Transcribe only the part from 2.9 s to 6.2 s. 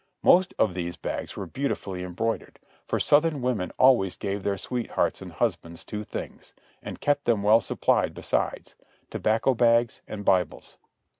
Southern women always gave their sweethearts and husbands two